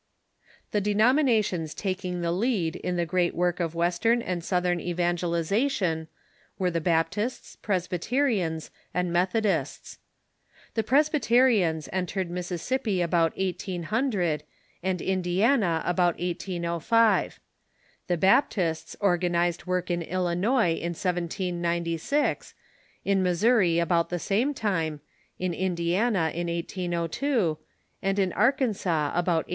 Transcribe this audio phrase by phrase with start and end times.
[0.71, 6.07] The denominations taking the lead in the great work of Western and Southern evangelization
[6.57, 9.99] were the Baptists, Pres byterians, and Methodists.
[10.73, 14.41] The Presbyterians entered Mis sissippi about 1800,
[14.81, 17.39] and Indiana about 1805.
[18.07, 22.53] The Baptists or ganized Avork in Illinois in 170G,
[23.05, 25.01] in Missouri about the same time,
[25.37, 27.59] in Indiana in 1802,
[28.01, 29.45] and in Arkansas about 1818.